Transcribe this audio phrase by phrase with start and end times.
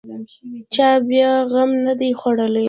[0.73, 2.59] چا بیا غم نه دی خوړلی.